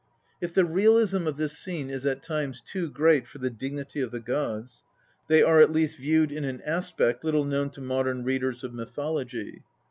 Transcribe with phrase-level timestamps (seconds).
[0.41, 4.09] If the realism of this scene is at times too great for the dignity of
[4.09, 4.81] the gods,
[5.27, 9.61] they are at least viewed in an aspect little known to modern readers of mythology.